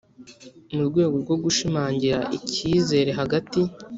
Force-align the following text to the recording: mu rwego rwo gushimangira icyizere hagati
mu 0.73 0.81
rwego 0.89 1.15
rwo 1.23 1.35
gushimangira 1.43 2.19
icyizere 2.37 3.09
hagati 3.19 3.61